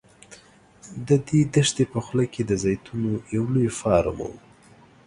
د 1.07 1.09
دې 1.27 1.41
دښتې 1.53 1.83
په 1.93 1.99
خوله 2.05 2.25
کې 2.33 2.41
د 2.45 2.51
زیتونو 2.63 3.11
یو 3.35 3.45
لوی 3.53 3.69
فارم 3.79 4.17
و. 4.27 4.29